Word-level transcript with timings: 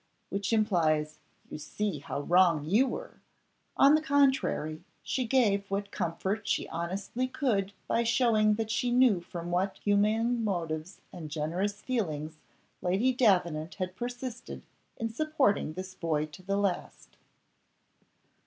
which 0.31 0.51
implies, 0.51 1.19
"You 1.47 1.59
see 1.59 1.99
how 1.99 2.21
wrong 2.21 2.65
you 2.65 2.87
were!" 2.87 3.21
On 3.77 3.93
the 3.93 4.01
contrary, 4.01 4.83
she 5.03 5.27
gave 5.27 5.69
what 5.69 5.91
comfort 5.91 6.47
she 6.47 6.67
honestly 6.69 7.27
could 7.27 7.71
by 7.87 8.01
showing 8.03 8.55
that 8.55 8.71
she 8.71 8.89
knew 8.89 9.19
from 9.21 9.51
what 9.51 9.77
humane 9.83 10.43
motives 10.43 11.01
and 11.13 11.29
generous 11.29 11.81
feelings 11.83 12.39
Lady 12.81 13.13
Davenant 13.13 13.75
had 13.75 13.95
persisted 13.95 14.63
in 14.97 15.09
supporting 15.09 15.73
this 15.73 15.93
boy 15.93 16.25
to 16.25 16.41
the 16.41 16.57
last. 16.57 17.15